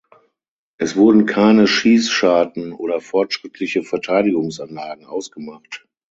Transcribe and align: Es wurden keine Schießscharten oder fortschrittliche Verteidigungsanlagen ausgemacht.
Es 0.79 0.95
wurden 0.95 1.27
keine 1.27 1.67
Schießscharten 1.67 2.73
oder 2.73 3.01
fortschrittliche 3.01 3.83
Verteidigungsanlagen 3.83 5.05
ausgemacht. 5.05 5.85